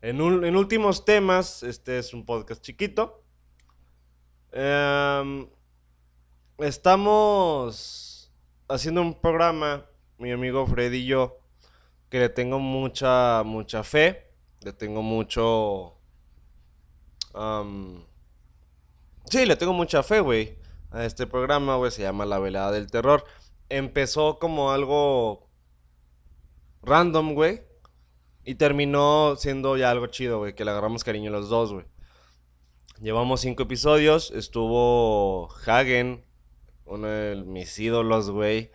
[0.01, 3.23] en, en, últimos temas, este es un podcast chiquito.
[4.51, 5.47] Em,
[6.59, 8.31] estamos
[8.67, 9.85] haciendo un programa,
[10.17, 11.39] mi amigo Freddy y yo,
[12.09, 14.31] que le tengo mucha, mucha fe.
[14.61, 15.93] Le tengo mucho...
[19.29, 22.89] sí, le tengo mucha fe, güey a este programa, güey, se llama La Velada del
[22.89, 23.23] Terror.
[23.69, 25.49] Empezó como algo
[26.81, 27.61] random, güey,
[28.43, 31.85] y terminó siendo ya algo chido, güey, que le agarramos cariño los dos, güey.
[33.01, 36.25] Llevamos cinco episodios, estuvo Hagen,
[36.85, 38.71] uno de mis ídolos, güey,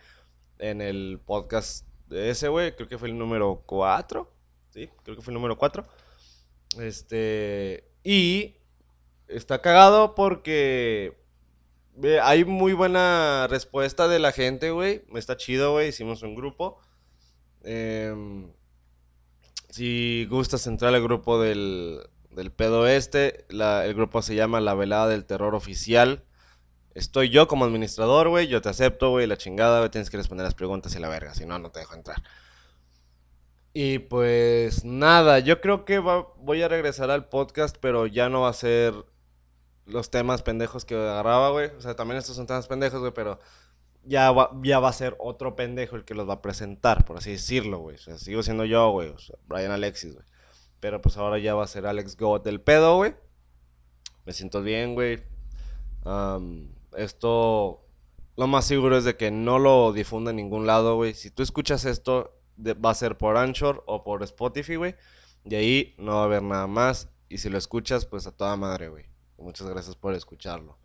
[0.59, 4.31] en el podcast de ese, güey, creo que fue el número cuatro,
[4.69, 5.85] sí, creo que fue el número cuatro.
[6.79, 8.57] Este, y
[9.27, 11.22] está cagado porque
[12.21, 15.03] hay muy buena respuesta de la gente, güey.
[15.15, 15.89] Está chido, güey.
[15.89, 16.79] Hicimos un grupo.
[17.63, 18.51] Em,
[19.69, 21.99] si gustas entrar al grupo del,
[22.31, 26.23] del pedo este, la- el grupo se llama La Velada del Terror Oficial.
[26.93, 28.47] Estoy yo como administrador, güey.
[28.47, 29.25] Yo te acepto, güey.
[29.27, 29.89] La chingada, güey.
[29.89, 31.33] Tienes que responder las preguntas y la verga.
[31.33, 32.21] Si no, no te dejo entrar.
[33.73, 38.49] Y pues nada, yo creo que voy a regresar al podcast, pero ya no va
[38.49, 38.93] a ser
[39.85, 41.69] los temas pendejos que agarraba, güey.
[41.77, 43.39] O sea, también estos son temas pendejos, güey, pero
[44.05, 47.17] ya va, ya va a ser otro pendejo el que los va a presentar, por
[47.17, 47.95] así decirlo, güey.
[47.95, 49.09] O sea, sigo siendo yo, güey.
[49.09, 50.25] O sea, Brian Alexis, güey.
[50.79, 53.15] Pero pues ahora ya va a ser Alex Goat del pedo, güey.
[54.25, 55.23] Me siento bien, güey.
[56.03, 57.85] Am, esto,
[58.35, 61.13] lo más seguro es de que no lo difunda en ningún lado, güey.
[61.13, 64.95] Si tú escuchas esto, va a ser por Anchor o por Spotify, güey.
[65.45, 67.09] De ahí no va a haber nada más.
[67.29, 69.12] Y si lo escuchas, pues a toda madre, güey.
[69.43, 70.77] Muchas gracias por escucharlo.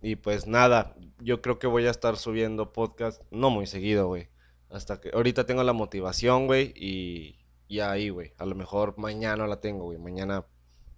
[0.00, 4.28] Y pues nada, yo creo que voy a estar subiendo podcast, no muy seguido, güey.
[4.68, 6.72] Hasta que ahorita tengo la motivación, güey.
[6.74, 7.38] Y,
[7.68, 8.32] y ahí, güey.
[8.38, 9.98] A lo mejor mañana la tengo, güey.
[9.98, 10.44] Mañana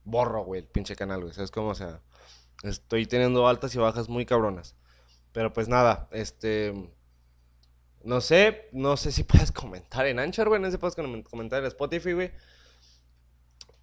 [0.05, 1.35] borro, güey, el pinche canal, güey.
[1.35, 1.69] ¿Sabes cómo?
[1.71, 2.01] O sea,
[2.63, 4.77] estoy teniendo altas y bajas muy cabronas.
[5.33, 6.91] Pero pues nada, este...
[8.05, 10.61] No sé, no sé si puedes comentar en Anchor, güey.
[10.61, 12.31] No sé si puedes com- comentar en Spotify, güey.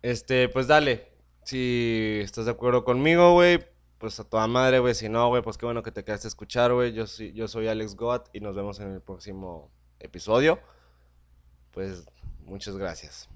[0.02, 1.11] Este, pues dale.
[1.44, 3.60] Si estás de acuerdo conmigo, güey,
[3.98, 4.94] pues a toda madre, güey.
[4.96, 6.94] Si no, güey, pues qué bueno que te quedaste a escuchar, güey.
[6.94, 9.70] Yo, soy- yo soy Alex Goat y nos vemos en el próximo
[10.00, 10.60] episodio.
[11.72, 12.06] Pues
[12.46, 13.30] muchas gracias.